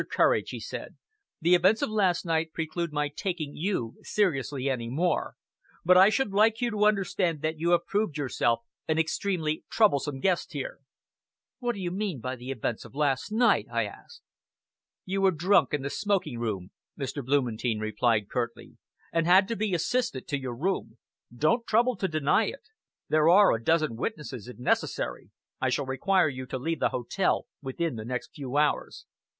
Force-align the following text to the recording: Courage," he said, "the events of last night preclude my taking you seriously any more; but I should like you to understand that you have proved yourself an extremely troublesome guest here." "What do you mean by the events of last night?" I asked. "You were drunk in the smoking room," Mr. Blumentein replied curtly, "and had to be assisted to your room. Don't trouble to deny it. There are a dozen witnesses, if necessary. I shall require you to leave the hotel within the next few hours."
Courage," 0.09 0.49
he 0.49 0.59
said, 0.59 0.95
"the 1.41 1.53
events 1.53 1.83
of 1.83 1.91
last 1.91 2.25
night 2.25 2.53
preclude 2.53 2.91
my 2.91 3.07
taking 3.07 3.55
you 3.55 3.97
seriously 4.01 4.67
any 4.67 4.89
more; 4.89 5.35
but 5.85 5.95
I 5.95 6.09
should 6.09 6.31
like 6.33 6.59
you 6.59 6.71
to 6.71 6.85
understand 6.85 7.43
that 7.43 7.59
you 7.59 7.69
have 7.69 7.85
proved 7.85 8.17
yourself 8.17 8.61
an 8.87 8.97
extremely 8.97 9.63
troublesome 9.69 10.19
guest 10.19 10.53
here." 10.53 10.79
"What 11.59 11.75
do 11.75 11.79
you 11.79 11.91
mean 11.91 12.19
by 12.19 12.35
the 12.35 12.49
events 12.49 12.83
of 12.83 12.95
last 12.95 13.31
night?" 13.31 13.67
I 13.71 13.85
asked. 13.85 14.23
"You 15.05 15.21
were 15.21 15.29
drunk 15.29 15.71
in 15.71 15.83
the 15.83 15.89
smoking 15.91 16.39
room," 16.39 16.71
Mr. 16.97 17.23
Blumentein 17.23 17.79
replied 17.79 18.27
curtly, 18.27 18.77
"and 19.13 19.27
had 19.27 19.47
to 19.49 19.55
be 19.55 19.75
assisted 19.75 20.27
to 20.29 20.39
your 20.41 20.55
room. 20.55 20.97
Don't 21.31 21.67
trouble 21.67 21.95
to 21.97 22.07
deny 22.07 22.45
it. 22.45 22.63
There 23.09 23.29
are 23.29 23.53
a 23.53 23.63
dozen 23.63 23.97
witnesses, 23.97 24.47
if 24.47 24.57
necessary. 24.57 25.29
I 25.61 25.69
shall 25.69 25.85
require 25.85 26.27
you 26.27 26.47
to 26.47 26.57
leave 26.57 26.79
the 26.79 26.89
hotel 26.89 27.45
within 27.61 27.97
the 27.97 28.05
next 28.05 28.33
few 28.33 28.57
hours." 28.57 29.05